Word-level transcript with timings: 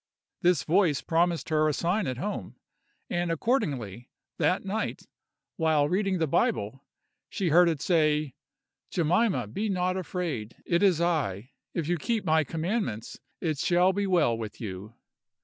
This 0.41 0.63
voice 0.63 1.03
promised 1.03 1.49
her 1.49 1.67
a 1.69 1.73
sign 1.73 2.07
at 2.07 2.17
home; 2.17 2.55
and 3.07 3.29
accordingly, 3.31 4.09
that 4.39 4.65
night, 4.65 5.05
while 5.57 5.87
reading 5.87 6.17
the 6.17 6.25
Bible, 6.25 6.83
she 7.29 7.49
heard 7.49 7.69
it 7.69 7.81
say, 7.83 8.33
"Jemima, 8.89 9.45
be 9.45 9.69
not 9.69 9.97
afraid; 9.97 10.55
it 10.65 10.81
is 10.81 10.99
I: 11.01 11.51
if 11.75 11.87
you 11.87 11.97
keep 11.99 12.25
my 12.25 12.43
commandments 12.43 13.19
it 13.41 13.59
shall 13.59 13.93
be 13.93 14.07
well 14.07 14.35
with 14.35 14.59
you." 14.59 14.95